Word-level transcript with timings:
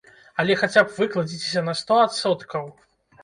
Але 0.43 0.53
хаця 0.61 0.83
б 0.85 0.95
выкладзіцеся 0.99 1.63
на 1.67 1.73
сто 1.81 1.99
адсоткаў! 2.05 2.65